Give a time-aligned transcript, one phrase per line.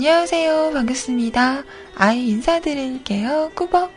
[0.00, 0.70] 안녕하세요.
[0.74, 1.64] 반갑습니다.
[1.96, 3.50] 아이 인사드릴게요.
[3.56, 3.90] 꾸벅.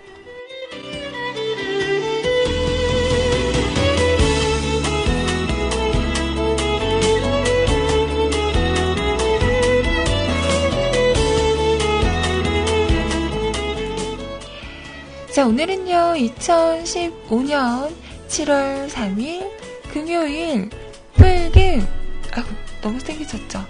[15.31, 17.93] 자, 오늘은요, 2015년
[18.27, 19.47] 7월 3일
[19.93, 20.67] 금요일
[21.13, 21.87] 풀금
[22.31, 22.49] 아이고
[22.81, 23.63] 너무 생기졌죠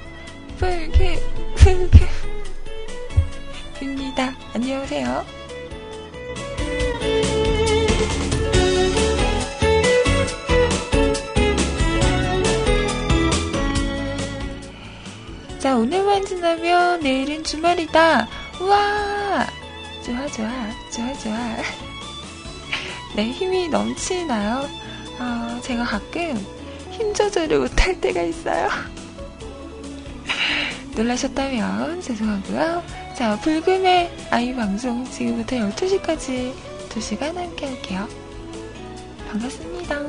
[0.57, 2.20] 풀금 풀금
[4.21, 4.35] 입니다.
[4.53, 5.25] 안녕하세요.
[15.57, 18.27] 자 오늘만 지나면 내일은 주말이다.
[18.61, 19.47] 우와!
[20.03, 20.49] 좋아 좋아
[20.91, 21.37] 좋아 좋아.
[23.15, 24.69] 네 힘이 넘치나요?
[25.19, 26.35] 어, 제가 가끔
[26.91, 28.69] 힘 조절을 못할 때가 있어요.
[30.95, 33.00] 놀라셨다면 죄송하고요.
[33.15, 36.53] 자, 불금의 아이 방송 지금부터 12시까지
[36.89, 38.07] 2시간 함께 할게요.
[39.29, 40.01] 반갑습니다.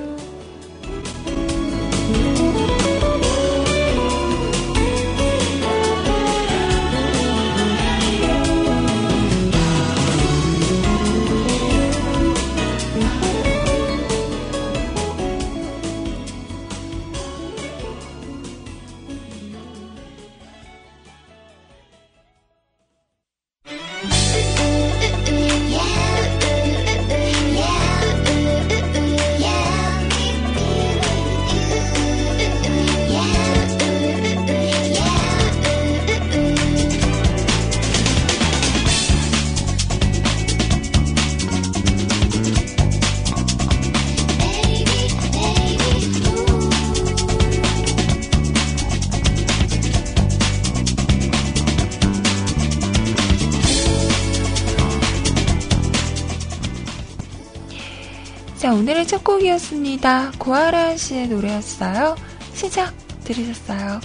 [58.82, 60.32] 오늘의 첫 곡이었습니다.
[60.40, 62.16] 고아라 씨의 노래였어요.
[62.52, 64.00] 시작 들으셨어요.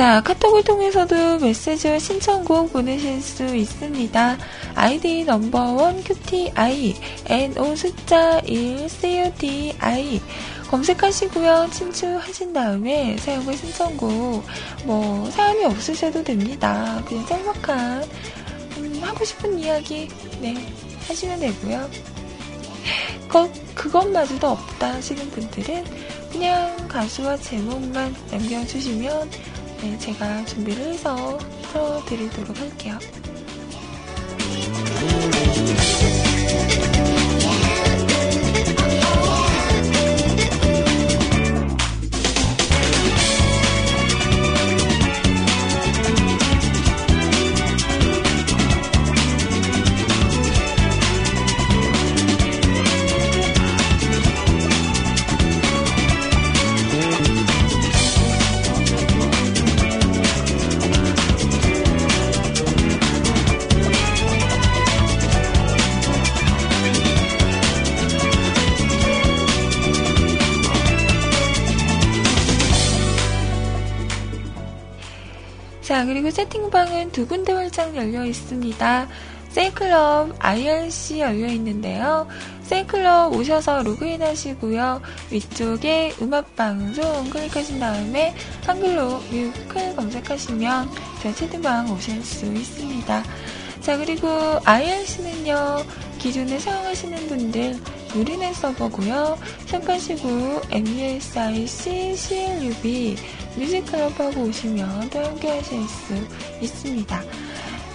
[0.00, 4.38] 자, 카톡을 통해서도 메시지와 신청곡 보내실 수 있습니다.
[4.74, 6.94] 아이디 넘버원 QTI,
[7.26, 10.22] NO 숫자 1 CUTI
[10.70, 11.68] 검색하시고요.
[11.70, 14.42] 친추하신 다음에 사용과 신청곡,
[14.86, 17.02] 뭐, 사연이 없으셔도 됩니다.
[17.06, 18.02] 그냥 짤막한,
[18.78, 20.08] 음, 하고 싶은 이야기,
[20.40, 20.54] 네,
[21.08, 21.90] 하시면 되고요.
[23.28, 25.84] 그, 그것마저도 없다 하시는 분들은
[26.32, 29.28] 그냥 가수와 제목만 남겨주시면
[29.82, 31.38] 네, 제가 준비를 해서
[31.72, 32.98] 풀어드리도록 할게요.
[76.40, 79.08] 채팅방은 두 군데 활짝 열려 있습니다.
[79.50, 82.26] 세이클럽 IRC 열려 있는데요.
[82.62, 85.02] 세이클럽 오셔서 로그인 하시고요.
[85.30, 88.34] 위쪽에 음악방송 클릭하신 다음에
[88.64, 90.90] 한글로 뮤클 검색하시면
[91.22, 93.22] 제 채팅방 오실 수 있습니다.
[93.82, 94.28] 자, 그리고
[94.64, 95.84] IRC는요,
[96.18, 97.78] 기존에 사용하시는 분들
[98.14, 99.38] 무리넷 서버고요.
[99.66, 103.16] 샵하시고 MUSIC CLUB
[103.56, 106.14] 뮤직클럽하고 오시면 또 함께 하실 수
[106.60, 107.22] 있습니다.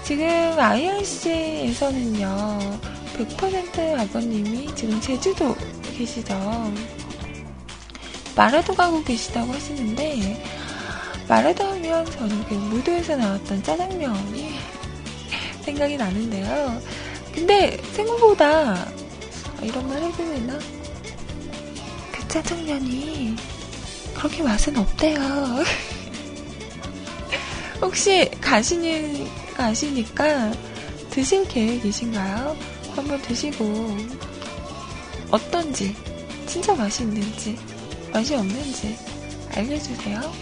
[0.04, 0.28] 지금
[0.60, 2.60] IRC에서는요,
[3.18, 5.56] 100% 아버님이 지금 제주도
[5.98, 6.36] 계시죠.
[8.36, 10.44] 마라도 가고 계시다고 하시는데,
[11.28, 14.54] 마라도 하면 저는 그 무도에서 나왔던 짜장면이
[15.64, 16.80] 생각이 나는데요.
[17.34, 18.88] 근데 생각보다
[19.62, 20.60] 이런 말 해도 되나?
[22.12, 23.36] 그 짜장면이
[24.26, 25.20] 그렇게 맛은 없대요.
[27.80, 30.52] 혹시 가시는, 가시니까
[31.12, 32.58] 드실 계획이신가요?
[32.96, 33.96] 한번 드시고,
[35.30, 35.96] 어떤지,
[36.48, 37.56] 진짜 맛이 있는지,
[38.12, 38.98] 맛이 없는지
[39.54, 40.34] 알려주세요.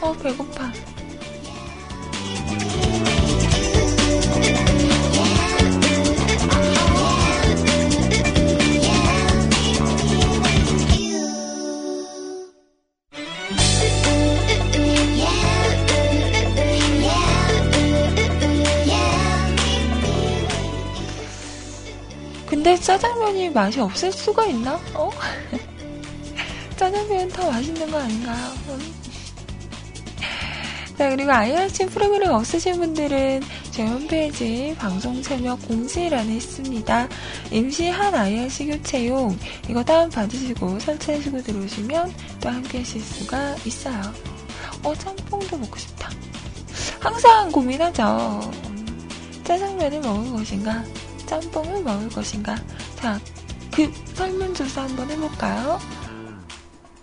[0.00, 0.72] 어, 배고파.
[22.98, 24.74] 짜장면이 맛이 없을 수가 있나?
[24.92, 25.08] 어?
[26.76, 28.54] 짜장면 더 맛있는 거 아닌가요?
[28.70, 28.94] 음.
[30.98, 33.40] 자, 그리고 IRC 프로그램 없으신 분들은
[33.70, 37.08] 제 홈페이지 방송 참여 공지란에 있습니다.
[37.52, 44.02] 임시 한 IRC 교체용 이거 다운받으시고 설치하시고 들어오시면 또 함께 하실 수가 있어요.
[44.82, 46.10] 어, 짬뽕도 먹고 싶다.
[46.98, 48.40] 항상 고민하죠.
[48.66, 49.08] 음,
[49.44, 50.82] 짜장면을 먹을 것인가?
[51.28, 52.56] 짬뽕을 먹을 것인가?
[52.96, 53.20] 자,
[53.72, 55.78] 그 설문조사 한번 해볼까요?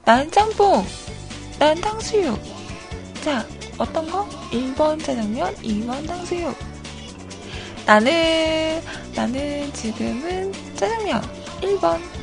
[0.04, 0.86] 난 짬뽕,
[1.58, 2.40] 난 탕수육.
[3.24, 3.46] 자,
[3.78, 4.28] 어떤 거?
[4.52, 6.56] 1번 짜장면, 2번 탕수육.
[7.86, 8.82] 나는,
[9.16, 11.22] 나는 지금은 짜장면,
[11.62, 12.15] 1번.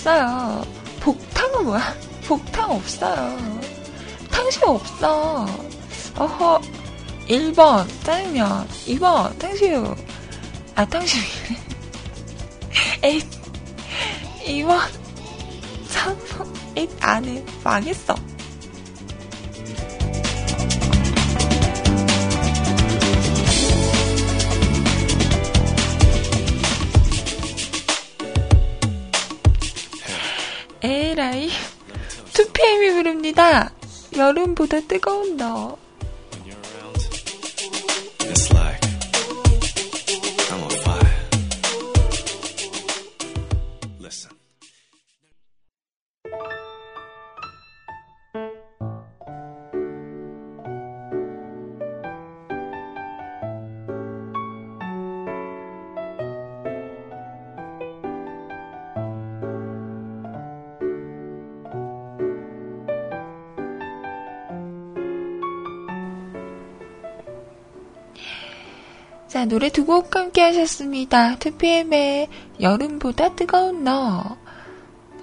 [0.00, 0.62] 없어요.
[1.00, 1.94] 복탕은 뭐야?
[2.26, 3.60] 복탕 없어요.
[4.30, 5.46] 탕수육 없어.
[6.16, 6.60] 어허.
[7.28, 9.96] 1번 짜장면, 2번 탕수육.
[10.74, 11.24] 아 탕수육.
[13.04, 13.26] 에잇.
[14.46, 14.80] 2번
[15.90, 16.52] 짬뽕.
[16.76, 18.14] 에잇 안에 망했어.
[30.82, 31.48] 에라이
[32.32, 33.70] 2PM이 부릅니다.
[34.16, 35.76] 여름보다 뜨거운 너.
[69.30, 71.36] 자, 노래 두 곡 함께 하셨습니다.
[71.36, 72.26] 2PM의
[72.60, 74.36] 여름보다 뜨거운 너.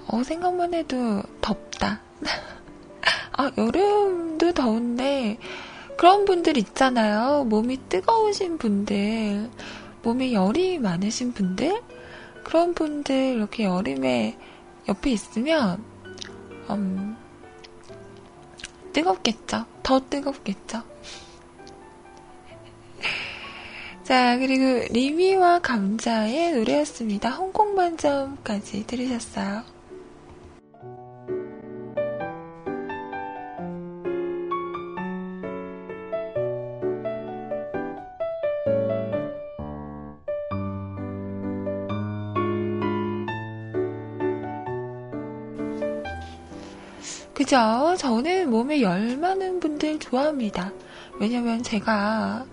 [0.06, 2.00] 어, 생각만 해도 덥다.
[3.36, 5.36] 아, 여름도 더운데,
[5.98, 7.44] 그런 분들 있잖아요.
[7.44, 9.50] 몸이 뜨거우신 분들,
[10.02, 11.82] 몸에 열이 많으신 분들,
[12.44, 14.38] 그런 분들 이렇게 여름에
[14.88, 15.84] 옆에 있으면,
[16.70, 17.14] 음,
[18.94, 19.66] 뜨겁겠죠.
[19.82, 20.82] 더 뜨겁겠죠.
[24.08, 27.28] 자, 그리고 리미와 감자의 노래였습니다.
[27.28, 29.62] 홍콩 반점까지 들으셨어요.
[47.34, 47.94] 그죠?
[47.98, 50.72] 저는 몸에 열 많은 분들 좋아합니다.
[51.20, 52.46] 왜냐면 제가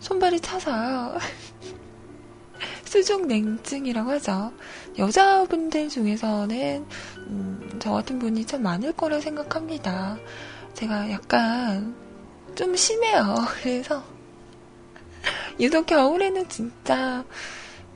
[0.00, 1.18] 손발이 차서요.
[2.84, 4.52] 수족 냉증이라고 하죠.
[4.98, 6.86] 여자분들 중에서는
[7.18, 10.18] 음, 저 같은 분이 참 많을 거라 생각합니다.
[10.74, 11.94] 제가 약간
[12.54, 13.34] 좀 심해요.
[13.62, 14.02] 그래서
[15.60, 17.24] 유독 겨울에는 진짜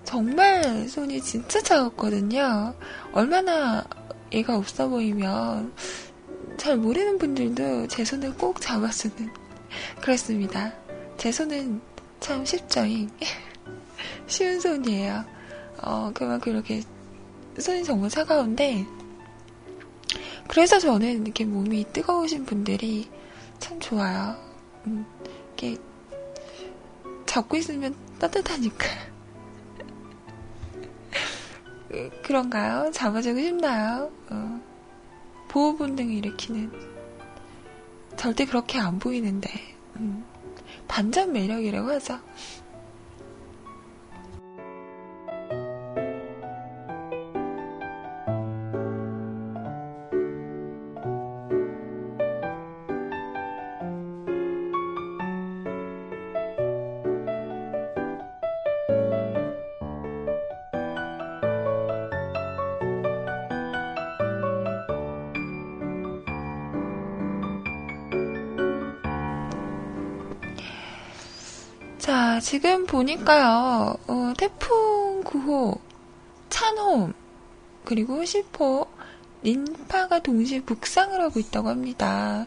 [0.04, 2.74] 정말 손이 진짜 차갑거든요.
[3.12, 3.84] 얼마나
[4.32, 5.72] 얘가 없어 보이면
[6.56, 9.30] 잘 모르는 분들도 제 손을 꼭 잡아주는
[10.00, 10.72] 그렇습니다.
[11.16, 11.80] 제 손은
[12.22, 12.82] 참 쉽죠.
[14.28, 15.24] 쉬운 손이에요.
[15.82, 16.80] 어, 그만큼 이렇게
[17.58, 18.86] 손이 정말 차가운데
[20.48, 23.10] 그래서 저는 이렇게 몸이 뜨거우신 분들이
[23.58, 24.36] 참 좋아요.
[24.86, 25.04] 음,
[25.48, 25.76] 이렇게
[27.26, 28.86] 잡고 있으면 따뜻하니까.
[32.22, 32.90] 그런가요?
[32.92, 34.10] 잡아주고 싶나요?
[34.30, 34.60] 어.
[35.48, 36.70] 보호 본능을 일으키는.
[38.16, 39.50] 절대 그렇게 안 보이는데.
[39.96, 40.31] 음.
[40.92, 42.18] 반전 매력이라고 하죠.
[72.52, 75.78] 지금 보니까요, 어, 태풍 9호,
[76.50, 77.14] 찬홈,
[77.82, 78.86] 그리고 10호,
[79.42, 82.46] 린파가 동시에 북상을 하고 있다고 합니다.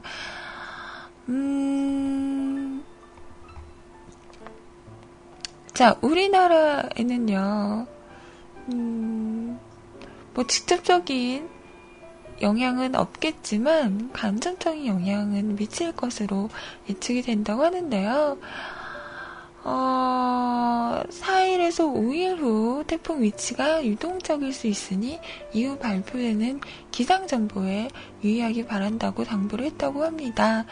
[1.27, 2.83] 음,
[5.73, 7.87] 자, 우리나라에는요,
[8.73, 9.59] 음,
[10.35, 11.49] 뭐 직접적인
[12.43, 16.51] 영향은 없겠지만 간접적인 영향은 미칠 것으로
[16.87, 18.37] 예측이 된다고 하는데요.
[19.67, 25.19] 어, 4일에서 5일 후 태풍 위치가 유동적일 수 있으니
[25.53, 27.89] 이후 발표되는 기상정보에
[28.23, 30.65] 유의하기 바란다고 당부를 했다고 합니다.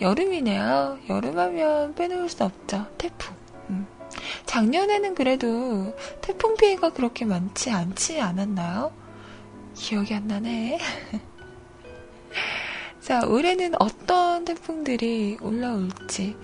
[0.00, 0.98] 여름이네요.
[1.10, 2.86] 여름하면 빼놓을 수 없죠.
[2.96, 3.36] 태풍.
[3.68, 3.86] 음.
[4.46, 8.92] 작년에는 그래도 태풍 피해가 그렇게 많지 않지 않았나요?
[9.74, 10.78] 기억이 안 나네.
[13.02, 16.34] 자, 올해는 어떤 태풍들이 올라올지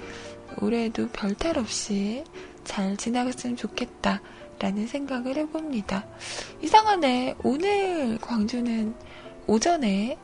[0.60, 2.24] 올해도 별탈 없이
[2.64, 4.20] 잘 지나갔으면 좋겠다.
[4.60, 6.04] 라는 생각을 해봅니다.
[6.62, 7.36] 이상하네.
[7.44, 8.92] 오늘 광주는
[9.46, 10.18] 오전에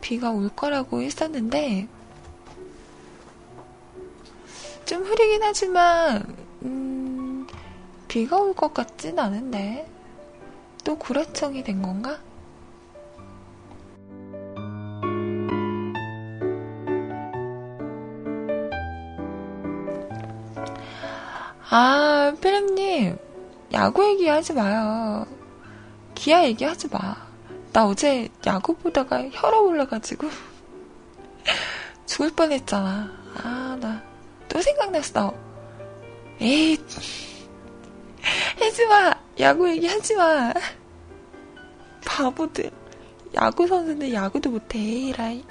[0.00, 1.88] 비가 올 거라고 했었는데,
[4.86, 6.22] 좀 흐리긴 하지만,
[6.62, 7.46] 음,
[8.06, 9.88] 비가 올 것 같진 않은데,
[10.84, 12.20] 또 구라청이 된 건가?
[21.76, 23.18] 아, 피렘님,
[23.72, 25.26] 야구 얘기하지 마요.
[26.14, 27.16] 기아 얘기하지 마.
[27.72, 30.28] 나 어제 야구 보다가 혈압 올라가지고
[32.06, 33.10] 죽을 뻔했잖아.
[33.42, 34.14] 아, 나
[34.54, 35.34] 또 생각났어.
[36.40, 36.78] 에이,
[38.56, 39.12] 하지 마.
[39.40, 40.52] 야구 얘기하지 마.
[42.06, 42.70] 바보들.
[43.34, 44.78] 야구 선수는 야구도 못해.
[44.78, 45.44] 에이 라이.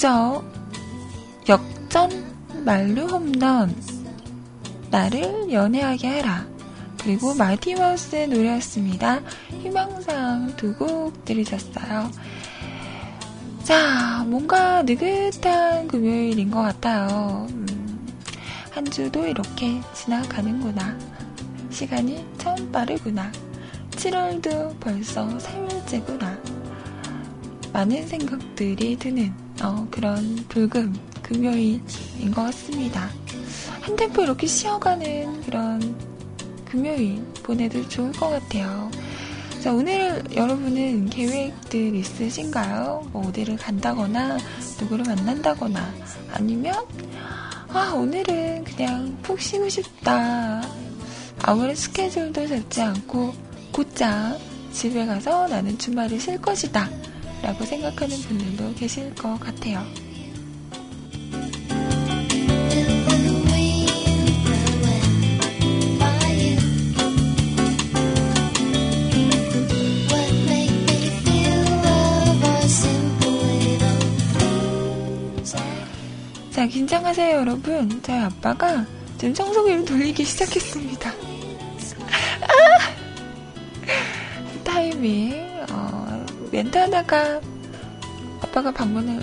[0.00, 0.42] 요저
[1.46, 2.10] 역전
[2.64, 3.74] 말루 홈런
[4.90, 6.46] 나를 연애하게 해라
[7.02, 9.20] 그리고 마티마우스의 노래였습니다.
[9.60, 12.10] 희망상 두 곡 들으셨어요.
[13.62, 17.46] 자, 뭔가 느긋한 금요일인 것 같아요.
[17.50, 18.08] 음,
[18.70, 20.96] 한 주도 이렇게 지나가는구나.
[21.68, 23.30] 시간이 참 빠르구나.
[23.90, 26.40] 7월도 벌써 3일째구나.
[27.74, 33.08] 많은 생각들이 드는 어, 그런 불금 금요일인 것 같습니다.
[33.80, 35.96] 한 템포 이렇게 쉬어가는 그런
[36.64, 38.90] 금요일 보내도 좋을 것 같아요.
[39.60, 43.08] 자, 오늘 여러분은 계획들 있으신가요?
[43.12, 44.38] 뭐 어디를 간다거나
[44.80, 45.92] 누구를 만난다거나
[46.32, 46.74] 아니면
[47.68, 50.62] 아, 오늘은 그냥 푹 쉬고 싶다.
[51.42, 53.34] 아무런 스케줄도 잡지 않고
[53.72, 54.38] 곧장
[54.72, 56.88] 집에 가서 나는 주말을 쉴 것이다.
[57.42, 59.84] 라고 생각하는 분들도 계실 것 같아요.
[76.60, 78.02] 자, 긴장하세요, 여러분.
[78.02, 78.84] 저희 아빠가
[79.16, 81.08] 지금 청소기를 돌리기 시작했습니다.
[82.44, 83.00] 아!
[84.62, 85.32] 타이밍,
[85.70, 85.89] 어,
[86.50, 87.40] 멘트 하다가
[88.42, 89.20] 아빠가 방문을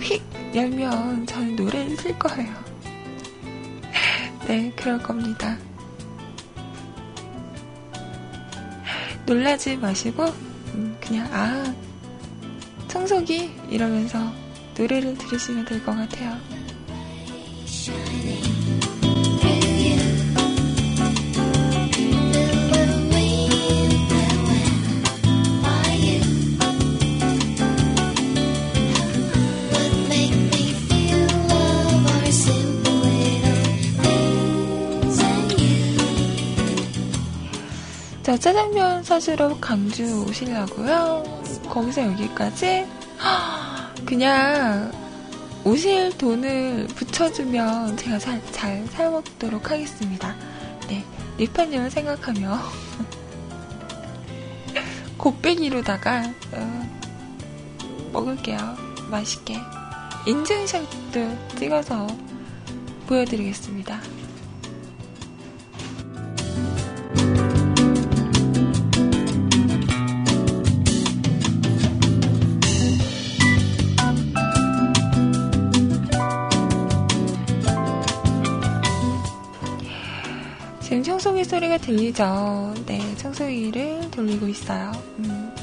[0.00, 0.22] 휙
[0.54, 2.52] 열면 저는 노래를 틀 거예요.
[4.46, 5.56] 네, 그럴 겁니다.
[9.26, 10.24] 놀라지 마시고,
[10.74, 11.74] 음, 그냥, 아,
[12.88, 13.50] 청소기?
[13.68, 14.32] 이러면서
[14.76, 16.34] 노래를 들으시면 될 것 같아요.
[38.28, 41.24] 자, 짜장면 사주러 강주 오시려고요.
[41.70, 42.86] 거기서 여기까지
[44.04, 44.92] 그냥
[45.64, 50.36] 오실 돈을 붙여주면 제가 잘, 잘 사먹도록 하겠습니다.
[50.88, 51.06] 네,
[51.38, 52.58] 리파님을 생각하며
[55.16, 56.98] 곱빼기로다가 어,
[58.12, 58.58] 먹을게요.
[59.10, 59.56] 맛있게.
[60.26, 62.06] 인증샷도 찍어서
[63.06, 64.17] 보여드리겠습니다.
[81.38, 82.74] 청소기 소리가 들리죠?
[82.86, 84.90] 네, 청소기를 돌리고 있어요.
[85.18, 85.54] 음.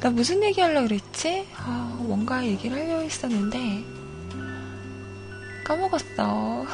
[0.00, 1.46] 나 무슨 얘기 하려고 그랬지?
[1.56, 3.84] 아, 뭔가 얘기를 하려고 했었는데,
[5.64, 6.66] 까먹었어.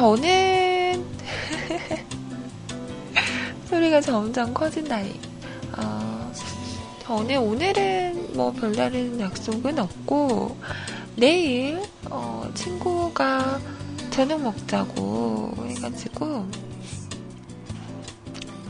[0.00, 1.04] 저는
[3.68, 5.20] 소리가 점점 커진다니.
[5.76, 6.32] 어,
[7.02, 10.56] 저는 오늘은 뭐 별다른 약속은 없고
[11.16, 13.60] 내일 어, 친구가
[14.08, 16.46] 저녁 먹자고 해가지고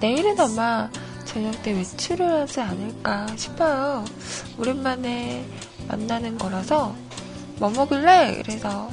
[0.00, 0.90] 내일은 아마
[1.26, 4.04] 저녁 때 외출을 하지 않을까 싶어요.
[4.58, 5.46] 오랜만에
[5.86, 6.92] 만나는 거라서
[7.60, 8.42] 뭐 먹을래?
[8.42, 8.90] 그래서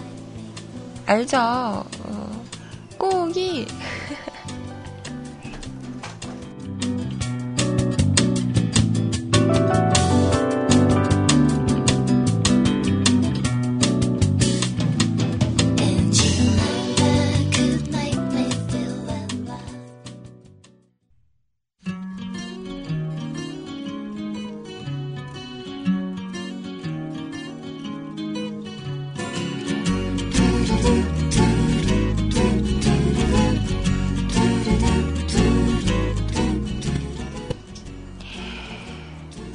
[1.08, 1.38] 알죠?
[1.39, 2.26] 어,
[2.97, 3.65] 꼭이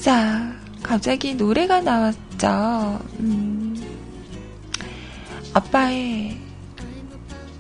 [0.03, 2.99] 자, 갑자기 노래가 나왔죠.
[3.21, 3.81] 음,
[5.55, 6.37] 아빠의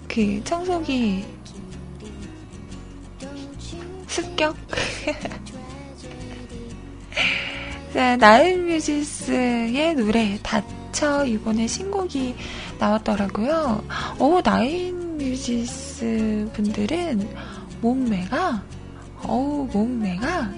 [0.09, 1.25] 그 청소기
[4.09, 4.57] 습격?
[7.95, 12.35] 자, 나은 뮤지스의 노래 다쳐 이번에 신곡이
[12.81, 13.85] 나왔더라고요.
[14.19, 17.29] 어, 나인 뮤지스 분들은
[17.81, 18.65] 몸매가
[19.29, 20.51] 어우 몸매가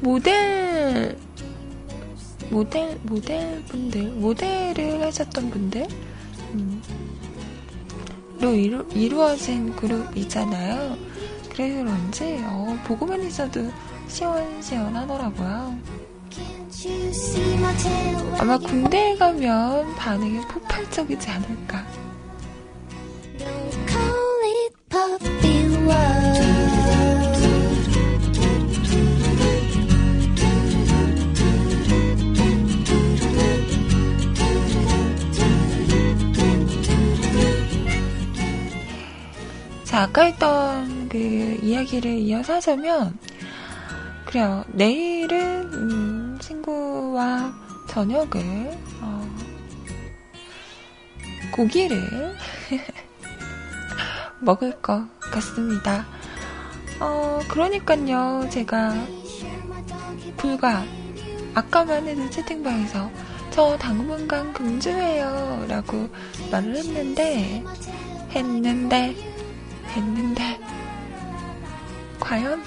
[0.00, 1.16] 모델
[2.50, 5.86] 모델 모델 분들 모델을 하셨던 분들
[6.54, 6.82] 음,
[8.40, 10.96] 로 이루, 이루어진 그룹이잖아요.
[11.52, 13.70] 그래서 그런지 어, 보고만 있어도
[14.08, 15.78] 시원시원하더라고요.
[18.38, 21.84] 아마 군대에 가면 반응이 폭발적이지 않을까.
[39.90, 43.18] 자, 아까 했던 그 이야기를 이어서 하자면,
[44.24, 44.62] 그래요.
[44.68, 47.52] 내일은, 음, 친구와
[47.88, 49.28] 저녁을, 어,
[51.50, 52.36] 고기를
[54.38, 56.06] 먹을 것 같습니다.
[57.00, 58.94] 어, 그러니까요, 제가
[60.36, 60.84] 불과
[61.52, 63.10] 아까만 해도 채팅방에서
[63.50, 66.08] 저 당분간 금주해요 라고
[66.52, 67.64] 말을 했는데,
[68.30, 69.39] 했는데,
[69.96, 70.58] 했는데
[72.18, 72.62] 과연?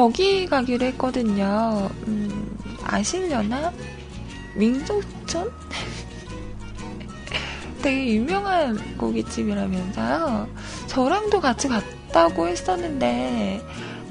[0.00, 1.90] 거기 가기로 했거든요.
[2.90, 3.72] 음, 아시려나?
[4.54, 5.50] 민속촌?
[7.82, 10.48] 되게 유명한 고깃집이라면서요.
[10.86, 13.62] 저랑도 같이 갔다고 했었는데,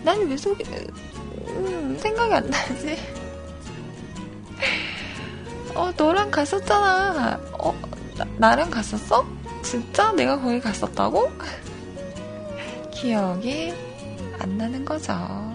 [0.04, 0.64] 난왜 소개,
[1.50, 2.98] 음, 생각이 안 나지?
[5.76, 7.40] 어, 너랑 갔었잖아.
[7.60, 7.76] 어,
[8.18, 9.26] 나, 나랑 갔었어?
[9.62, 10.12] 진짜?
[10.14, 11.32] 내가 거기 갔었다고?
[12.92, 13.74] 기억이
[14.40, 15.49] 안 나는 거죠.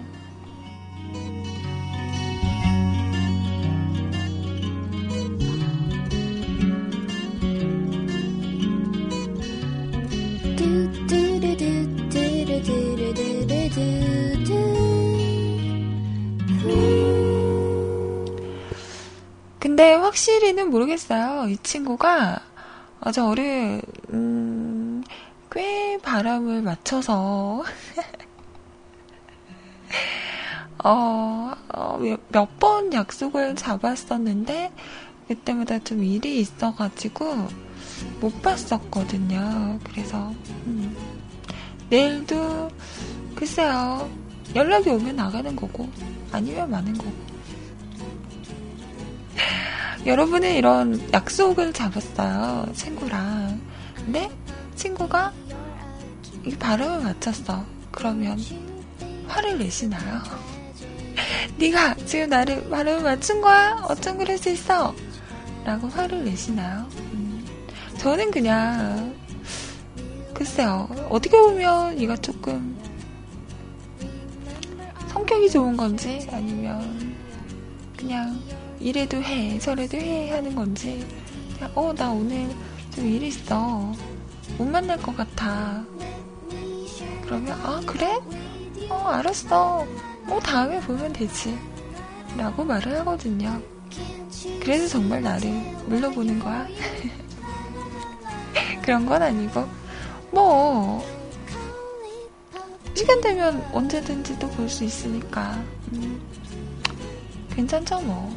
[20.15, 21.49] 확실히는 모르겠어요.
[21.49, 22.39] 이 친구가
[23.01, 23.81] 어, 저를
[24.13, 25.03] 음,
[25.51, 27.63] 꽤 바람을 맞춰서
[30.83, 31.53] 어,
[32.29, 34.71] 몇 번 약속을 잡았었는데
[35.27, 37.47] 그때마다 좀 일이 있어가지고
[38.21, 39.79] 못 봤었거든요.
[39.83, 40.31] 그래서
[40.65, 40.95] 음,
[41.89, 42.69] 내일도
[43.35, 44.09] 글쎄요
[44.55, 45.89] 연락이 오면 나가는 거고
[46.31, 47.34] 아니면 마는 거고
[50.05, 53.59] 여러분은 이런 약속을 잡았어요 친구랑
[53.95, 54.29] 근데
[54.75, 55.33] 친구가
[56.45, 58.37] 이 바람을 맞췄어 그러면
[59.27, 60.21] 화를 내시나요?
[61.57, 63.83] 네가 지금 나를 바람을 맞춘 거야?
[63.89, 64.93] 어쩜 그럴 수 있어?
[65.63, 66.87] 라고 화를 내시나요?
[67.13, 67.43] 음,
[67.97, 69.15] 저는 그냥
[70.35, 72.77] 글쎄요 어떻게 보면 얘가 조금
[75.07, 77.15] 성격이 좋은 건지 아니면
[77.97, 78.39] 그냥
[78.85, 81.03] 이래도 해 저래도 해 하는 건지.
[81.55, 82.47] 그냥 어 나 오늘
[82.93, 83.91] 좀 일 있어.
[84.59, 85.83] 못 만날 것 같아.
[87.23, 88.19] 그러면 아 그래?
[88.89, 89.87] 어 알았어.
[90.29, 91.57] 어 다음에 보면 되지.
[92.37, 93.59] 라고 말을 하거든요.
[94.61, 95.49] 그래서 정말 나를
[95.87, 96.67] 물러보는 거야.
[98.83, 99.67] 그런 건 아니고.
[100.31, 101.03] 뭐
[102.93, 105.59] 시간 되면 언제든지 또 볼 수 있으니까.
[105.93, 106.21] 음,
[107.49, 108.31] 괜찮죠 뭐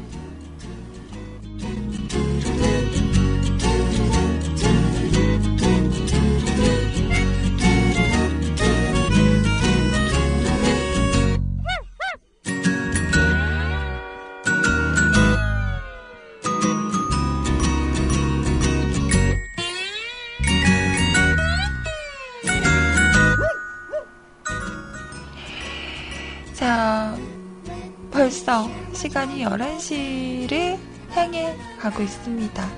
[28.49, 30.79] 벌써 시간이 11시를
[31.11, 32.69] 향해 가고 있습니다.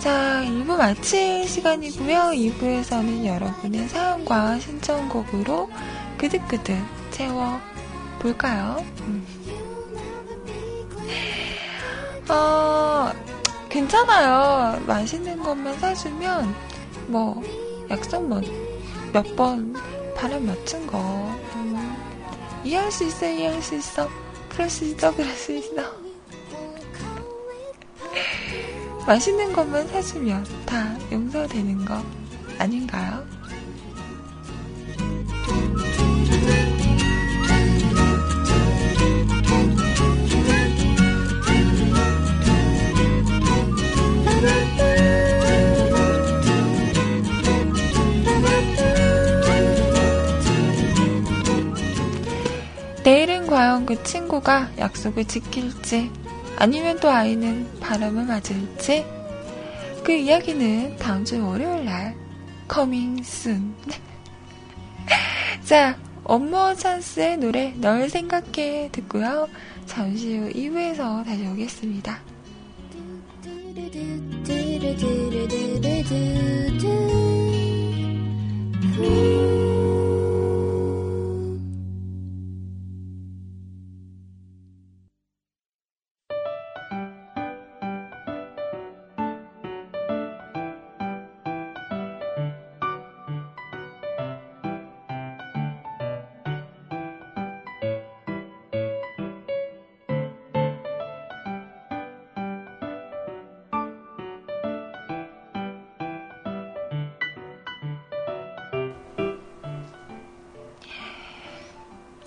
[0.00, 2.32] 자, 2부 마칠 시간이고요.
[2.34, 5.70] 2부에서는 여러분의 사연과 신청곡으로
[6.18, 6.76] 그득그득
[7.12, 8.84] 채워볼까요?
[9.02, 9.24] 음.
[12.28, 13.12] 어,
[13.68, 14.82] 괜찮아요.
[14.84, 16.52] 맛있는 것만 사주면,
[17.06, 17.40] 뭐,
[17.88, 18.40] 약속 뭐,
[19.12, 19.76] 몇번
[20.16, 20.98] 바람 맞춘 거.
[21.54, 21.96] 음,
[22.64, 24.23] 이해할 수 있어, 이해할 수 있어.
[24.54, 25.82] 그럴 수 있어, 그럴 수 있어.
[29.06, 32.00] 맛있는 것만 사주면 다 용서되는 거
[32.58, 33.26] 아닌가요?
[53.54, 56.10] 과연 그 친구가 약속을 지킬지
[56.56, 59.06] 아니면 또 아이는 바람을 맞을지
[60.02, 62.16] 그 이야기는 다음 주 월요일 날
[62.66, 63.72] coming soon.
[65.62, 69.48] 자, 업무 찬스의 노래 널 생각해 듣고요.
[69.86, 72.18] 잠시 후 2부에서 다시 오겠습니다.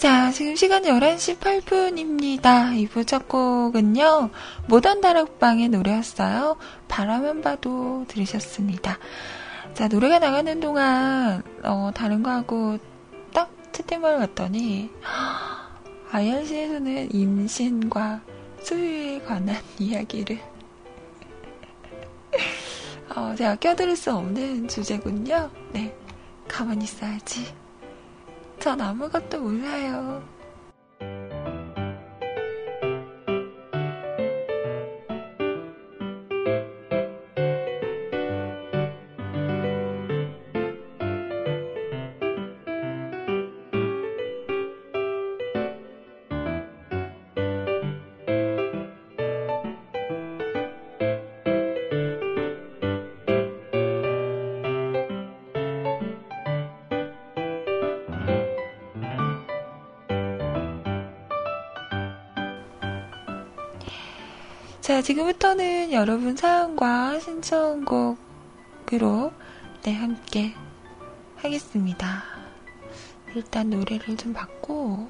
[0.07, 2.71] 자, 지금 시간 11시 8분입니다.
[2.87, 4.29] 2부 첫 곡은요,
[4.69, 6.55] 모던 다락방의 노래였어요.
[6.87, 8.99] 바라만 봐도 들으셨습니다.
[9.73, 12.77] 자, 노래가 나가는 동안, 어, 다른 거 하고
[13.33, 14.91] 딱 채팅방을 봤더니,
[16.09, 18.21] 아이언시에서는 임신과
[18.61, 20.39] 수유에 관한 이야기를,
[23.13, 25.51] 어, 제가 껴들을 수 없는 주제군요.
[25.73, 25.93] 네.
[26.47, 27.66] 가만히 있어야지.
[28.67, 30.21] 전 아무것도 몰라요.
[64.97, 68.17] 자, 지금부터는 여러분 사연과 신청곡으로
[69.83, 70.55] 네, 함께
[71.35, 72.23] 하겠습니다.
[73.35, 75.07] 일단 노래를 좀 받고.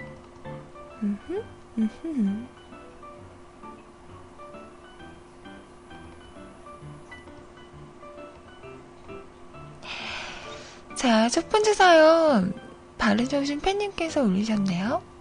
[10.97, 12.53] 자, 첫 번째 사연,
[12.97, 15.16] 바르정신 팬님께서 올리셨네요.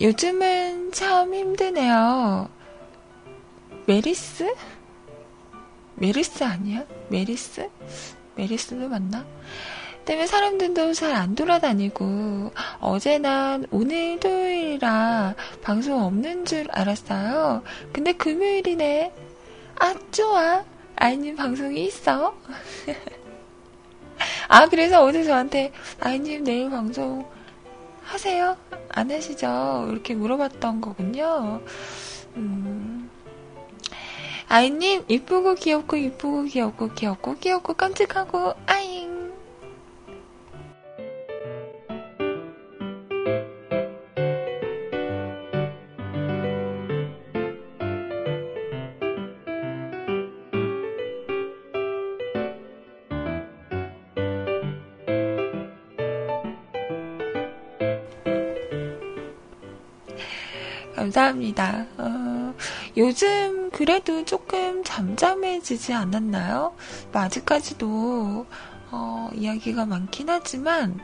[0.00, 2.48] 요즘은 참 힘드네요.
[3.86, 4.54] 메리스?
[5.96, 6.84] 메리스 아니야?
[7.08, 7.68] 메리스?
[8.34, 9.26] 메리스도 맞나?
[10.06, 17.62] 때문에 사람들도 잘 안 돌아다니고 어제 난 오늘 토요일이라 방송 없는 줄 알았어요.
[17.92, 19.12] 근데 금요일이네.
[19.80, 20.64] 아 좋아.
[20.96, 22.34] 아이님 방송이 있어.
[24.48, 27.28] 아 그래서 어제 저한테 아이님 내일 방송
[28.10, 28.56] 하세요?
[28.88, 29.86] 안 하시죠?
[29.90, 31.60] 이렇게 물어봤던 거군요.
[32.36, 33.08] 음.
[34.48, 39.19] 아이님, 이쁘고 귀엽고, 이쁘고 귀엽고, 귀엽고, 귀엽고, 깜찍하고, 아잉.
[61.10, 61.86] 감사합니다.
[61.98, 62.54] 어,
[62.96, 66.74] 요즘 그래도 조금 잠잠해지지 않았나요?
[67.12, 68.46] 뭐 아직까지도
[68.92, 71.00] 어, 이야기가 많긴 하지만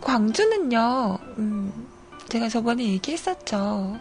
[0.00, 1.18] 광주는요.
[1.38, 1.88] 음,
[2.28, 3.98] 제가 저번에 얘기했었죠.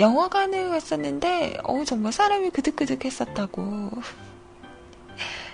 [0.00, 3.90] 영화관을 갔었는데 어 정말 사람이 그득그득했었다고.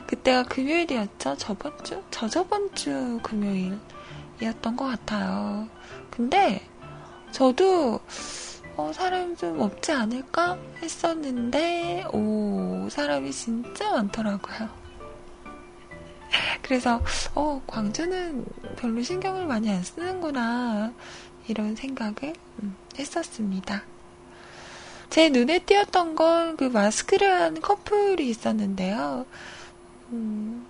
[0.07, 1.37] 그때가 금요일이었죠.
[1.37, 5.69] 저번 주, 저저번 주 금요일이었던 것 같아요.
[6.11, 6.67] 근데
[7.33, 8.01] 저도
[8.77, 14.69] 어, 사람 좀 없지 않을까 했었는데 오 사람이 진짜 많더라고요.
[16.63, 17.01] 그래서
[17.35, 18.45] 어 광주는
[18.77, 20.93] 별로 신경을 많이 안 쓰는구나
[21.49, 23.83] 이런 생각을 음, 했었습니다.
[25.11, 29.25] 제 눈에 띄었던 건 그 마스크를 한 커플이 있었는데요.
[30.13, 30.67] 음,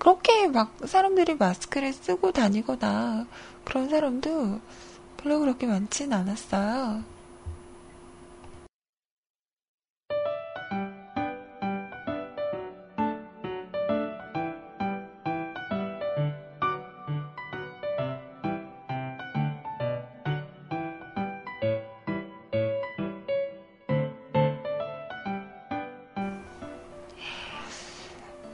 [0.00, 3.26] 그렇게 막 사람들이 마스크를 쓰고 다니거나
[3.64, 4.58] 그런 사람도
[5.18, 7.04] 별로 그렇게 많진 않았어요.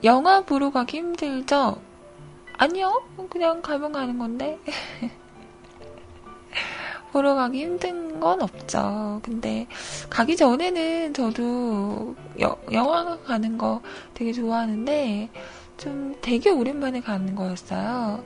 [0.07, 1.77] 영화 보러 가기 힘들죠?
[2.57, 3.03] 아니요.
[3.29, 4.59] 그냥 가면 가는 건데.
[7.13, 9.21] 보러 가기 힘든 건 없죠.
[9.25, 9.67] 근데
[10.09, 13.83] 가기 전에는 저도 여, 영화 가는 거
[14.15, 15.29] 되게 좋아하는데
[15.77, 18.23] 좀 되게 오랜만에 가는 거였어요.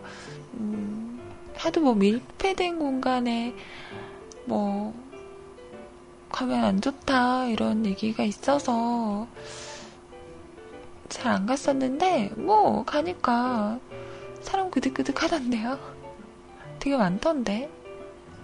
[0.54, 1.18] 음,
[1.56, 3.54] 하도 뭐 밀폐된 공간에
[4.44, 4.92] 뭐
[6.28, 9.26] 가면 안 좋다 이런 얘기가 있어서
[11.10, 13.78] 잘 안 갔었는데 뭐 가니까
[14.40, 15.78] 사람 그득그득 하던데요.
[16.78, 17.68] 되게 많던데.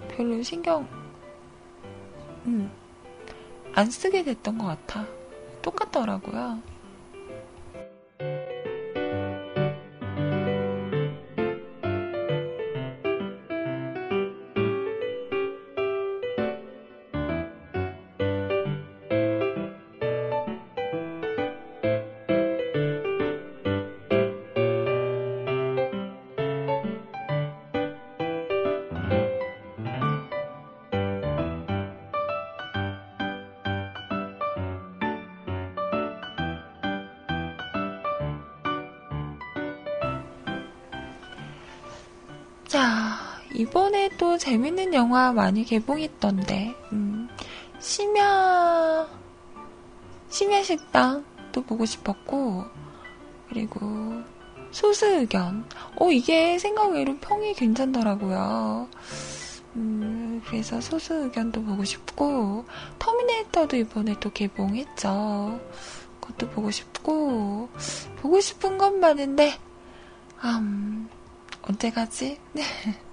[0.09, 0.87] 별로 신경,
[2.47, 2.71] 음,
[3.75, 5.07] 안 쓰게 됐던 것 같아.
[5.63, 6.61] 똑같더라고요.
[44.37, 47.27] 또 재밌는 영화 많이 개봉했던데, 음,
[47.81, 49.09] 심야,
[50.29, 52.67] 심야 식당도 보고 싶었고,
[53.49, 53.81] 그리고
[54.71, 55.65] 소수 의견.
[55.99, 58.91] 어, 이게 생각외로 평이 괜찮더라고요.
[59.77, 62.67] 음, 그래서 소수 의견도 보고 싶고,
[62.99, 65.59] 터미네이터도 이번에 또 개봉했죠.
[66.21, 67.71] 그것도 보고 싶고,
[68.21, 69.59] 보고 싶은 건 많은데,
[70.45, 71.09] 음,
[71.63, 72.39] 언제 가지?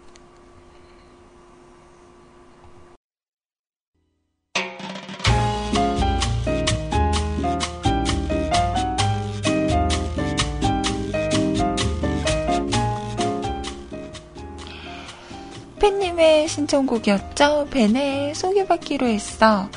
[16.54, 17.68] 신청곡이었죠.
[17.72, 19.70] 벤의 소개받기로 했어.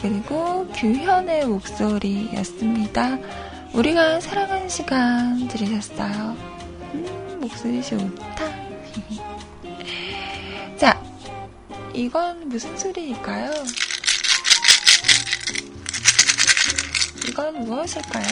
[0.00, 3.18] 그리고 규현의 목소리였습니다.
[3.74, 6.36] 우리가 사랑한 시간 들으셨어요.
[6.94, 8.46] 음, 목소리 좋다.
[10.78, 11.02] 자,
[11.92, 13.50] 이건 무슨 소리일까요?
[17.28, 18.26] 이건 무엇일까요?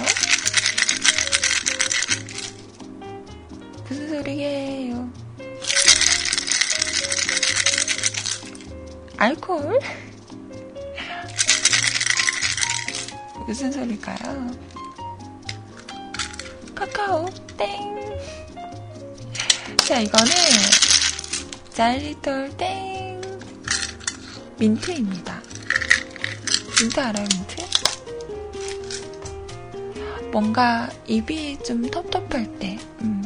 [3.87, 5.30] 무슨 소리예요?
[9.21, 9.79] 알코올?
[13.47, 14.51] 무슨 소리일까요?
[16.75, 17.29] 카카오
[17.59, 17.69] 땡.
[19.87, 20.33] 자 이거는
[21.75, 23.21] 잘리톨 땡
[24.59, 25.43] 민트입니다.
[26.81, 27.57] 민트 알아요 민트?
[30.33, 33.23] 뭔가 입이 좀 텁텁할 때, 음.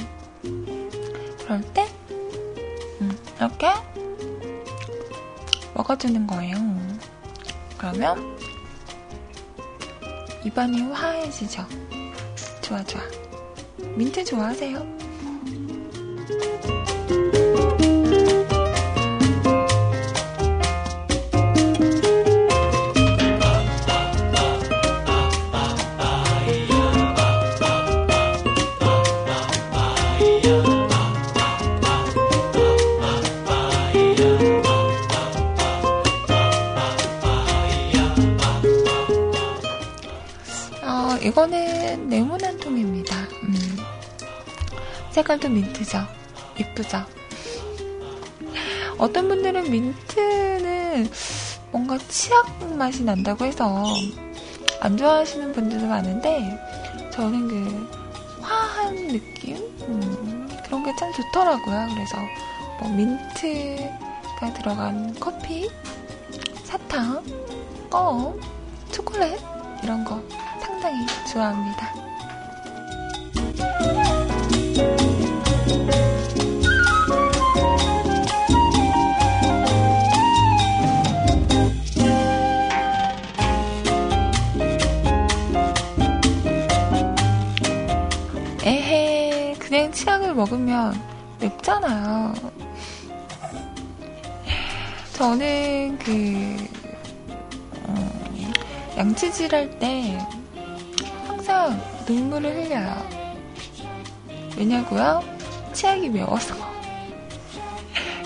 [1.44, 1.86] 그럴 때,
[3.00, 3.68] 음, 이렇게
[5.74, 6.56] 먹어주는 거예요.
[7.76, 8.36] 그러면
[10.44, 11.66] 입안이 화해지죠.
[12.62, 13.02] 좋아, 좋아.
[13.96, 15.03] 민트 좋아하세요?
[45.14, 46.04] 색깔도 민트죠.
[46.58, 47.04] 이쁘죠.
[48.98, 51.08] 어떤 분들은 민트는
[51.70, 53.84] 뭔가 치약 맛이 난다고 해서
[54.80, 56.58] 안 좋아하시는 분들도 많은데
[57.12, 57.90] 저는 그
[58.40, 59.56] 화한 느낌
[59.86, 61.88] 음, 그런 게 참 좋더라고요.
[61.94, 62.16] 그래서
[62.80, 65.70] 뭐 민트가 들어간 커피,
[66.64, 67.22] 사탕,
[67.88, 68.40] 껌,
[68.90, 69.38] 초콜릿
[69.84, 70.20] 이런 거
[70.60, 72.03] 상당히 좋아합니다.
[90.34, 91.00] 치약을 먹으면
[91.40, 92.34] 맵잖아요.
[95.14, 96.12] 저는 그,
[97.88, 98.52] 음,
[98.98, 100.18] 양치질 할 때
[101.26, 103.06] 항상 눈물을 흘려요.
[104.56, 105.22] 왜냐고요?
[105.72, 106.54] 치약이 매워서.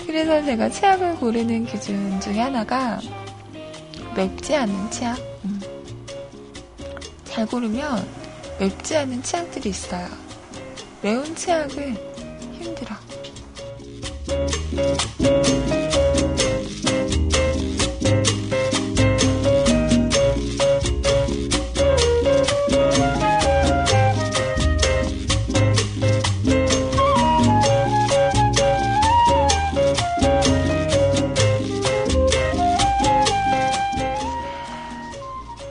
[0.05, 2.99] 그래서 제가 치약을 고르는 기준 중에 하나가
[4.15, 5.17] 맵지 않은 치약.
[5.45, 5.61] 음.
[7.25, 8.07] 잘 고르면
[8.59, 10.28] 맵지 않은 치약들이 있어요.
[11.35, 11.95] 치약은
[12.59, 12.95] 힘들어.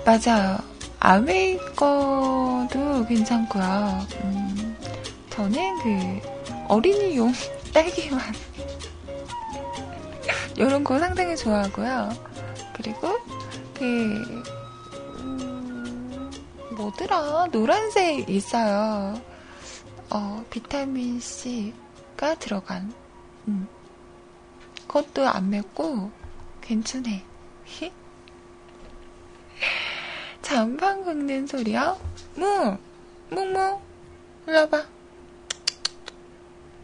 [0.07, 0.57] 맞아요.
[1.01, 2.67] 아메리커도
[3.07, 4.07] 괜찮고요.
[4.25, 4.38] 음,
[5.49, 6.21] 저는 그
[6.69, 7.33] 어린이용
[7.73, 8.23] 딸기맛
[10.57, 12.11] 이런 거 상당히 좋아하고요.
[12.75, 13.19] 그리고
[13.75, 14.45] 그
[15.21, 16.31] 음,
[16.77, 19.19] 뭐더라 노란색 있어요.
[20.11, 22.93] 어 비타민 C가 들어간
[23.47, 23.67] 음.
[24.87, 26.11] 그것도 안 맵고
[26.61, 27.25] 괜찮해.
[30.43, 31.99] 잠방 긁는 소리요?
[32.35, 32.77] 무!
[33.31, 33.81] 묵무!
[34.47, 34.98] 일로 와봐.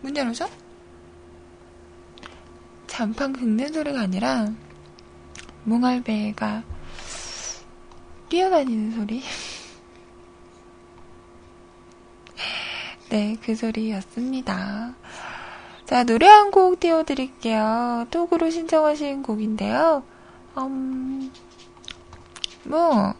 [0.04, 0.46] 문 열어줘?
[2.86, 4.52] 잠판 긁는 소리가 아니라
[5.64, 6.62] 몽알배가
[8.28, 9.22] 뛰어다니는 소리.
[13.08, 14.94] 네, 그 소리였습니다.
[15.86, 18.06] 자, 노래 한 곡 띄워드릴게요.
[18.10, 20.04] 톡으로 신청하신 곡인데요.
[20.58, 21.32] 음,
[22.64, 23.14] 뭐,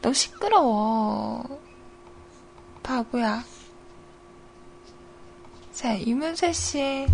[0.00, 1.42] 너 시끄러워.
[2.84, 3.42] 바보야.
[5.80, 7.06] 자, 이문세 씨의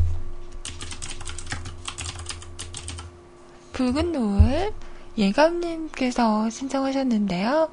[3.72, 4.72] 붉은 노을
[5.16, 7.70] 예감님께서 신청하셨는데요.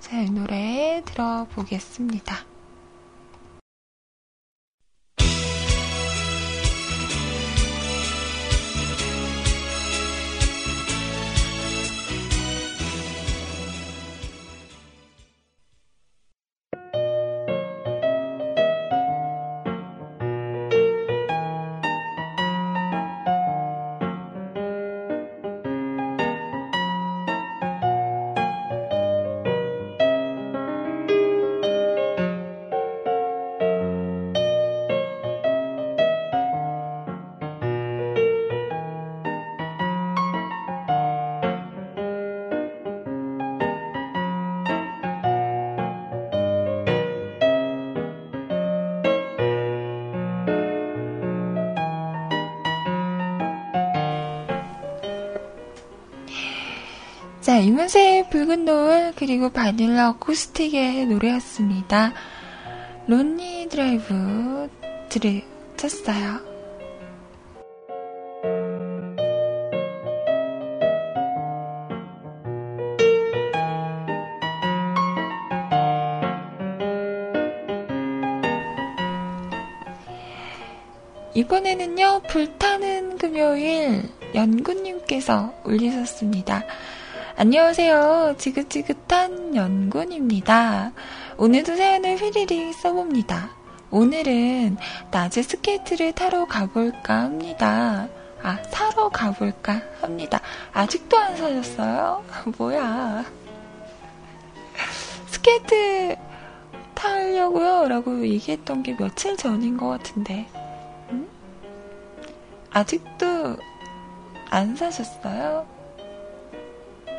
[0.00, 2.51] 자, 이 노래 들어보겠습니다.
[57.62, 62.12] 이문세의 붉은 노을 그리고 바닐라 어쿠스틱의 노래였습니다.
[63.06, 64.68] 론리 드라이브
[65.08, 66.40] 들으셨어요.
[81.34, 84.02] 이번에는요, 불타는 금요일
[84.34, 86.64] 연군님께서 올리셨습니다.
[87.34, 88.34] 안녕하세요.
[88.36, 90.92] 지긋지긋한 연군입니다.
[91.38, 93.50] 오늘도 사연을 휘리릭 써봅니다.
[93.90, 94.76] 오늘은
[95.10, 98.08] 낮에 스케이트를 타러 가볼까 합니다.
[98.42, 100.40] 아, 사러 가볼까 합니다.
[100.74, 102.22] 아직도 안 사셨어요?
[102.58, 103.24] 뭐야.
[105.26, 106.14] 스케이트
[106.94, 107.88] 타려고요?
[107.88, 110.46] 라고 얘기했던 게 며칠 전인 것 같은데.
[111.10, 111.26] 음?
[112.70, 113.56] 아직도
[114.50, 115.81] 안 사셨어요?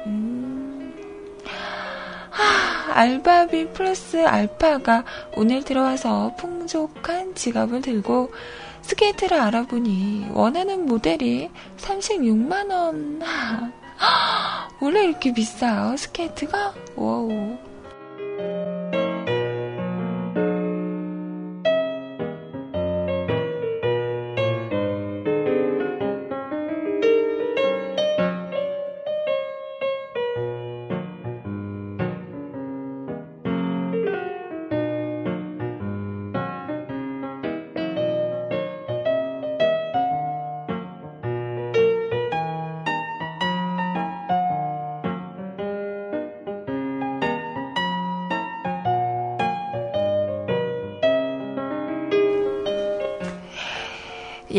[0.06, 0.93] 음.
[2.30, 5.04] 하, 알바비 플러스 알파가
[5.36, 8.32] 오늘 들어와서 풍족한 지갑을 들고
[8.82, 13.22] 스케이트를 알아보니 원하는 모델이 36만원.
[14.82, 16.74] 원래 이렇게 비싸요, 스케이트가?
[16.96, 17.58] wow.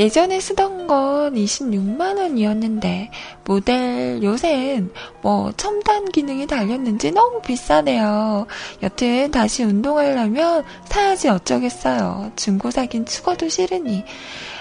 [0.05, 3.09] 예전에 쓰던 건 26만원이었는데,
[3.47, 4.93] 모델 요새는
[5.23, 8.47] 뭐 첨단 기능이 달렸는지 너무 비싸네요.
[8.83, 12.33] 여튼 다시 운동하려면 사야지 어쩌겠어요.
[12.37, 14.05] 중고 사긴 죽어도 싫으니.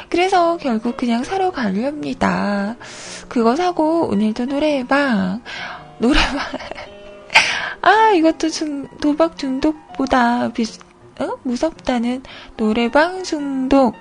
[0.07, 2.77] 그래서 결국 그냥 사러 가렵니다.
[3.27, 5.41] 그거 사고 오늘도 노래방,
[5.97, 6.39] 노래방.
[7.81, 10.63] 아, 이것도 중, 도박 중독보다 비,
[11.19, 11.37] 어?
[11.43, 12.23] 무섭다는
[12.55, 13.93] 노래방 중독.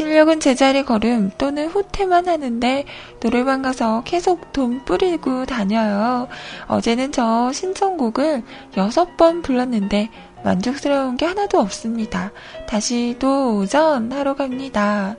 [0.00, 2.86] 실력은 제자리 걸음 또는 후퇴만 하는데
[3.20, 6.26] 노래방 가서 계속 돈 뿌리고 다녀요.
[6.68, 8.42] 어제는 저 신청곡을
[8.78, 10.08] 여섯 번 불렀는데
[10.42, 12.32] 만족스러운 게 하나도 없습니다.
[12.66, 15.16] 다시 도전 하러 갑니다.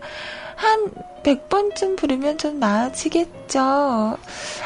[0.55, 4.17] 한 100번쯤 부르면 좀 나아지겠죠.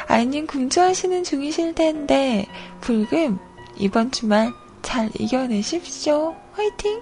[0.08, 2.46] 아이님 금주하시는 중이실 텐데
[2.80, 3.38] 불금
[3.76, 6.34] 이번 주말 잘 이겨내십시오.
[6.54, 7.02] 화이팅!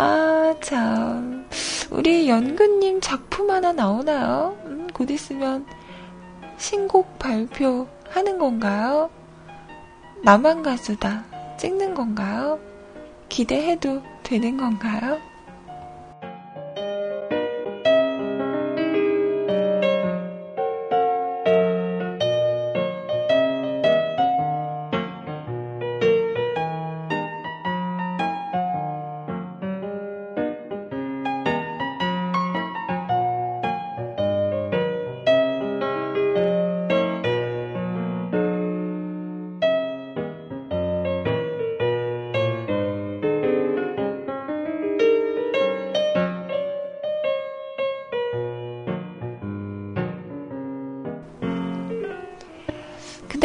[0.00, 1.44] 아, 참.
[1.90, 4.56] 우리 연근님 작품 하나 나오나요?
[4.66, 5.66] 음, 곧 있으면
[6.56, 9.10] 신곡 발표하는 건가요?
[10.22, 11.24] 나만 가수다
[11.58, 12.60] 찍는 건가요?
[13.28, 15.18] 기대해도 되는 건가요?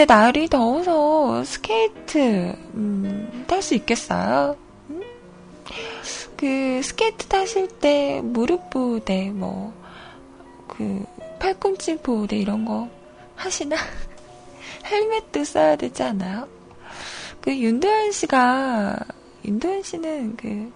[0.04, 2.18] 근데 날이 더워서 스케이트
[2.74, 4.58] 음, 탈 수 있겠어요?
[4.90, 5.02] 음?
[6.36, 9.84] 그 스케이트 타실 때 무릎 보호대 뭐
[10.68, 11.06] 그
[11.40, 12.90] 팔꿈치 보호대 이런 거
[13.36, 13.78] 하시나?
[14.86, 16.48] 헬멧도 써야 되지 않아요?
[17.40, 18.98] 그 윤도현 씨가
[19.46, 20.72] 윤도현 씨는 그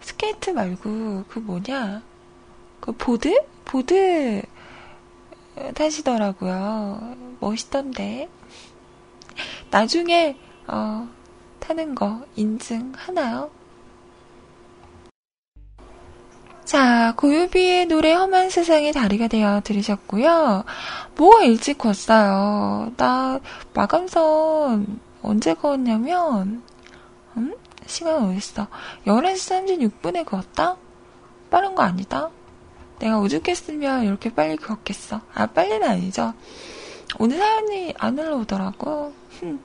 [0.00, 2.02] 스케이트 말고 그 뭐냐
[2.80, 4.42] 그 보드 보드
[5.74, 7.16] 타시더라고요.
[7.40, 8.28] 멋있던데.
[9.70, 10.36] 나중에
[10.66, 11.08] 어,
[11.60, 13.50] 타는 거 인증하나요?
[16.64, 20.64] 자, 고유비의 노래 험한 세상의 다리가 되어 들으셨고요.
[21.16, 22.92] 뭐가 일찍 걷어요.
[22.96, 23.38] 나
[23.74, 26.62] 마감선 언제 그었냐면
[27.36, 27.54] 음?
[27.86, 28.66] 시간 어딨어?
[29.06, 30.76] 11시 36분에 그었다?
[31.50, 32.30] 빠른 거 아니다?
[32.98, 35.20] 내가 오죽했으면 이렇게 빨리 그었겠어.
[35.34, 36.34] 아, 빨리는 아니죠.
[37.18, 39.12] 오늘 사연이 안 올라오더라고.
[39.40, 39.60] 흠.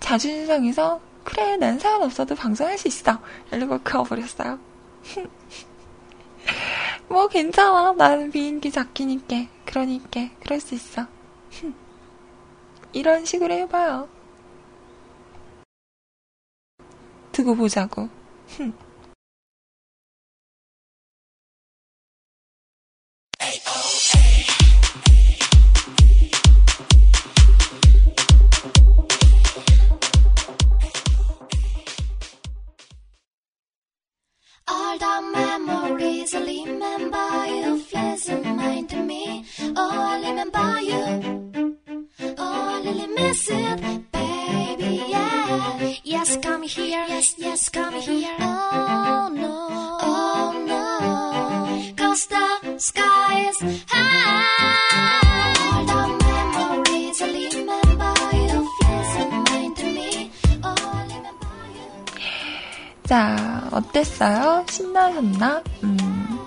[0.00, 3.18] 자존심 상해서 그래 난 사연 없어도 방송할 수 있어.
[3.52, 4.58] 이러고 그어버렸어요.
[7.08, 7.92] 뭐 괜찮아.
[7.92, 9.46] 나는 비행기 잡기니까.
[9.64, 11.06] 그러니까 그럴 수 있어.
[12.92, 14.08] 이런 식으로 해봐요.
[17.32, 18.08] 두고 보자고.
[18.60, 18.72] All
[46.06, 47.04] Yes, come here.
[47.06, 48.34] Yes, yes, come here.
[48.40, 49.68] Oh no.
[49.70, 50.03] Oh no.
[64.04, 64.64] 어땠어요?
[64.68, 65.62] 신나셨나?
[65.82, 66.38] 음,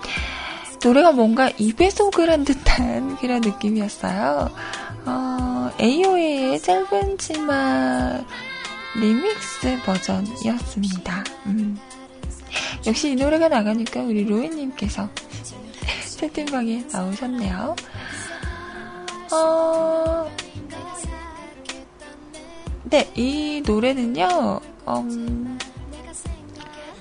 [0.84, 4.49] 노래가 뭔가 2배속을 한 듯한 그런 느낌이었어요.
[5.05, 8.20] 어, AOA의 짧은 치마
[8.95, 11.24] 리믹스 버전이었습니다.
[11.47, 11.80] 음.
[12.86, 15.10] 역시 이 노래가 나가니까 우리 로이님께서
[16.18, 17.76] 채팅방에 나오셨네요.
[19.32, 20.32] 어,
[22.84, 25.58] 네, 이 노래는요, 음,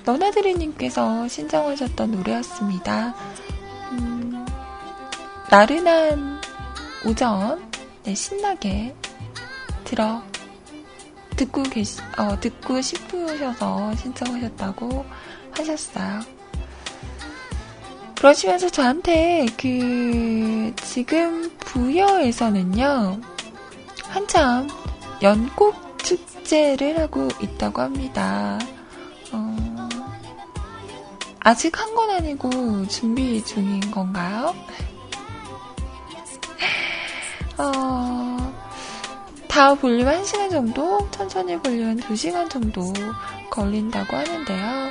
[0.07, 3.13] 너나드리님께서 신청하셨던 노래였습니다.
[3.91, 4.45] 음,
[5.51, 6.39] 나른한
[7.05, 7.69] 오전,
[8.03, 8.95] 네, 신나게
[9.83, 10.23] 들어,
[11.35, 15.05] 듣고 계시, 어, 듣고 싶으셔서 신청하셨다고
[15.51, 16.21] 하셨어요.
[18.15, 23.19] 그러시면서 저한테 그, 지금 부여에서는요,
[24.07, 24.69] 한참
[25.21, 28.57] 연꽃 축제를 하고 있다고 합니다.
[31.47, 34.53] 어, 아직 한 건 아니고 준비 중인 건가요?
[37.57, 38.53] 어,
[39.47, 42.93] 다 보려면 1시간 정도, 천천히 보려면 2시간 정도
[43.49, 44.89] 걸린다고 하는데요.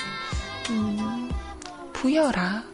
[0.71, 1.31] 음,
[1.93, 2.65] 부여라.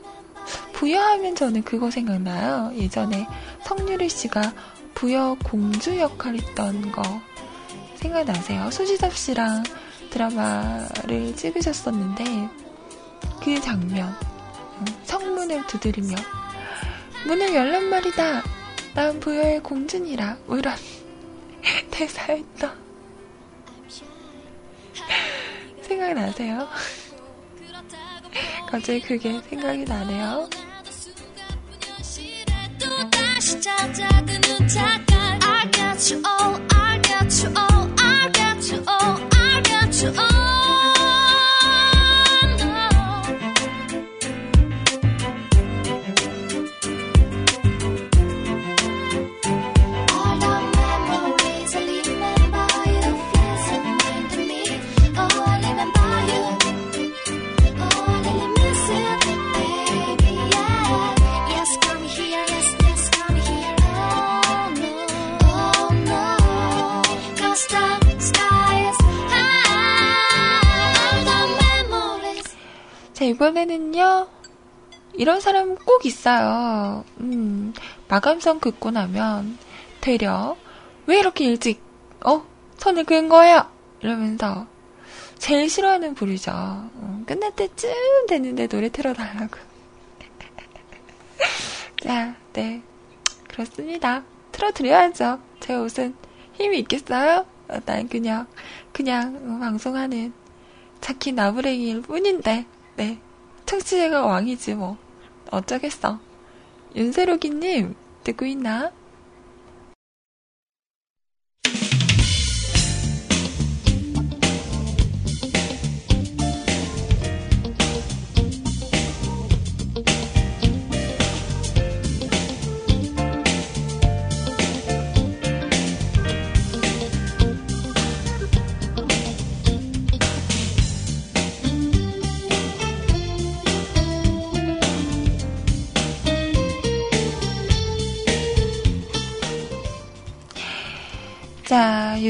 [0.72, 2.72] 부여하면 저는 그거 생각나요.
[2.74, 3.26] 예전에
[3.64, 4.52] 성유리 씨가
[4.94, 7.02] 부여 공주 역할 했던 거
[7.96, 8.70] 생각나세요?
[8.70, 9.62] 소지섭 씨랑
[10.10, 12.48] 드라마를 찍으셨었는데
[13.45, 14.09] 그 장면
[14.78, 16.14] 음, 성문을 두드리며
[17.26, 18.43] 문을 열란 말이다.
[18.95, 20.36] 난 부여의 공주니라.
[20.47, 20.76] 뭐 이런
[21.90, 22.72] 대사였던
[25.82, 26.68] 생각나세요?
[28.70, 30.49] 갑자기 그게 생각이 나네요
[73.32, 74.28] 이번에는요,
[75.14, 77.04] 이런 사람 꼭 있어요.
[77.20, 77.72] 음,
[78.08, 79.58] 마감선 긋고 나면,
[80.00, 80.56] 되려,
[81.06, 81.82] 왜 이렇게 일찍,
[82.24, 82.44] 어?
[82.76, 83.66] 선을 그은 거예요?
[84.00, 84.66] 이러면서,
[85.38, 86.52] 제일 싫어하는 부류죠.
[86.52, 87.90] 음, 끝날 때쯤
[88.28, 89.58] 됐는데 노래 틀어달라고.
[92.02, 92.82] 자, 네.
[93.48, 94.22] 그렇습니다.
[94.52, 95.40] 틀어드려야죠.
[95.60, 96.14] 제 옷은
[96.52, 97.44] 힘이 있겠어요?
[97.68, 98.46] 어, 난 그냥,
[98.92, 100.32] 그냥 어, 방송하는
[101.00, 102.66] 착히 나부랭이일 뿐인데,
[102.97, 103.20] 네.
[103.66, 104.97] 청취자가 왕이지 뭐.
[105.51, 106.18] 어쩌겠어.
[106.95, 108.93] 윤세로기님, 듣고 있나?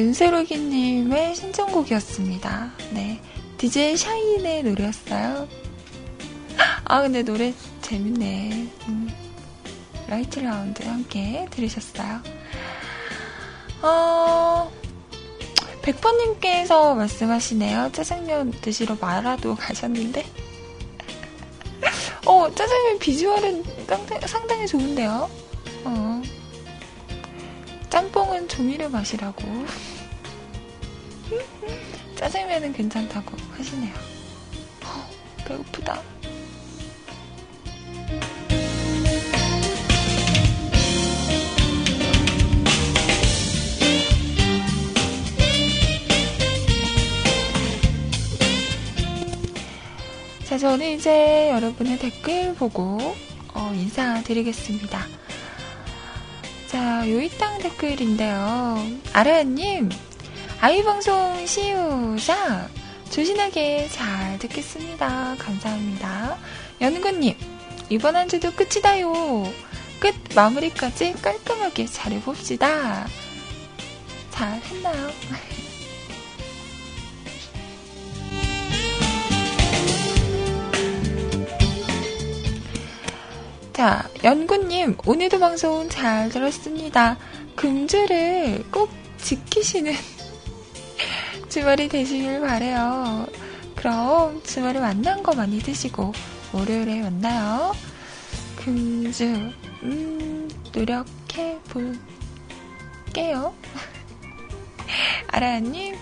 [0.02, 2.72] 윤세로기님의 신청곡이었습니다.
[2.90, 3.22] 네.
[3.56, 5.46] DJ 샤인의 노래였어요.
[6.84, 8.68] 아, 근데 노래 재밌네.
[8.88, 9.08] 음,
[10.08, 12.20] Right Round 함께 들으셨어요.
[13.82, 14.72] 어,
[15.82, 17.90] 백퍼님께서 말씀하시네요.
[17.92, 20.26] 짜장면 드시러 마라도 가셨는데.
[22.26, 25.30] 어, 짜장면 비주얼은 상당히, 상당히 좋은데요.
[25.84, 26.22] 어.
[27.92, 29.42] 짬뽕은 조미료 맛이라고.
[32.16, 33.92] 짜장면은 괜찮다고 하시네요.
[34.82, 36.00] 어, 배고프다.
[50.46, 53.14] 자, 저는 이제 여러분의 댓글 보고
[53.52, 55.21] 어, 인사드리겠습니다.
[56.72, 58.78] 자, 요이땅 댓글인데요.
[59.12, 59.90] 아라님,
[60.58, 62.66] 아이방송 시우자
[63.10, 65.36] 조신하게 잘 듣겠습니다.
[65.38, 66.38] 감사합니다.
[66.80, 67.36] 연구님,
[67.90, 69.12] 이번 한 주도 끝이다요.
[70.00, 73.06] 끝 마무리까지 깔끔하게 잘해봅시다.
[74.30, 75.10] 잘 했나요?
[83.82, 87.16] 자, 연구님, 오늘도 방송 잘 들었습니다.
[87.56, 89.92] 금주를 꼭 지키시는
[91.50, 93.26] 주말이 되시길 바래요.
[93.74, 96.12] 그럼 주말에 만난 거 많이 드시고
[96.52, 97.72] 월요일에 만나요.
[98.54, 99.24] 금주,
[99.82, 103.52] 음, 노력해 볼게요.
[105.26, 105.96] 아라님,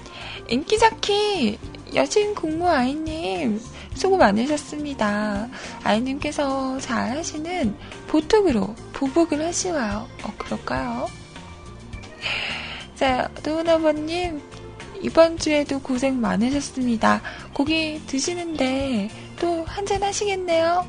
[0.51, 1.59] 인기자키,
[1.95, 3.59] 여신 공무 아이님,
[4.01, 5.47] 수고 많으셨습니다.
[5.85, 7.77] 아이님께서 잘 하시는
[8.09, 10.09] 보톡으로 보복을 하시와요.
[10.23, 11.07] 어, 그럴까요?
[12.95, 14.41] 자, 도은아버님,
[15.03, 17.21] 이번 주에도 고생 많으셨습니다.
[17.53, 20.89] 고기 드시는데 또 한잔 하시겠네요?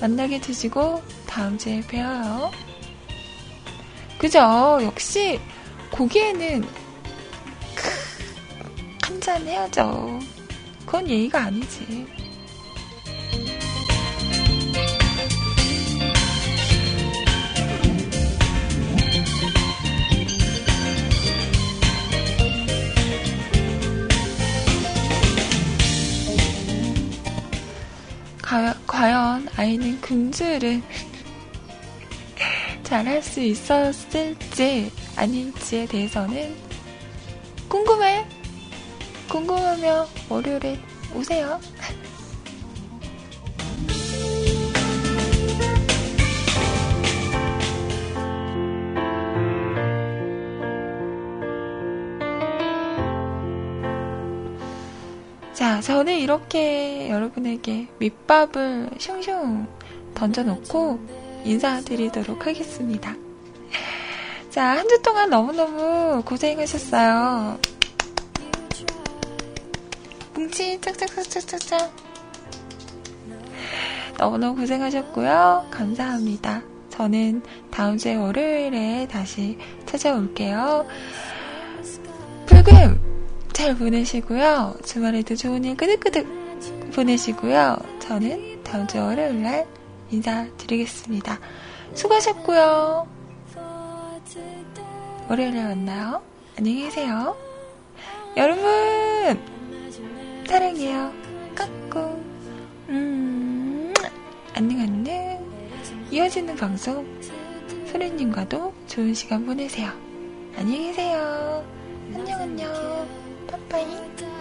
[0.00, 2.50] 만나게 드시고 다음 주에 뵈어요.
[4.18, 4.80] 그죠?
[4.82, 5.38] 역시
[5.92, 6.64] 고기에는
[9.04, 10.18] 한잔 해야죠.
[10.84, 12.17] 그건 예의가 아니지.
[28.48, 30.80] 가- 과연 아이는 금주를
[32.82, 36.56] 잘할 수 있었을지 아닐지에 대해서는
[37.68, 38.24] 궁금해.
[39.28, 40.78] 궁금하면 월요일에
[41.14, 41.60] 오세요.
[55.78, 59.68] 자, 저는 이렇게 여러분에게 밑밥을 슝슝
[60.12, 60.98] 던져놓고
[61.44, 63.14] 인사드리도록 하겠습니다.
[64.50, 67.60] 자, 한 주 동안 너무너무 고생하셨어요.
[70.34, 71.92] 뭉치 짝짝짝짝짝짝
[74.18, 75.68] 너무너무 고생하셨고요.
[75.70, 76.62] 감사합니다.
[76.90, 79.56] 저는 다음 주에 월요일에 다시
[79.86, 80.86] 찾아올게요.
[82.46, 83.07] 불금
[83.58, 84.76] 잘 보내시고요.
[84.84, 87.76] 주말에도 좋은 일 끄득끄득 보내시고요.
[87.98, 89.66] 저는 다음 주 월요일 날
[90.12, 91.40] 인사드리겠습니다.
[91.92, 93.08] 수고하셨고요.
[95.28, 96.22] 월요일에 만나요.
[96.56, 97.36] 안녕히 계세요.
[98.36, 98.62] 여러분
[100.46, 101.12] 사랑해요.
[101.56, 102.24] 까꿍.
[102.90, 103.92] 음.
[106.12, 107.04] 이어지는 방송
[107.90, 109.90] 소리님과도 좋은 시간 보내세요.
[110.56, 111.64] 안녕히 계세요.
[112.14, 113.27] 안녕 안녕.
[113.48, 114.37] 拜拜。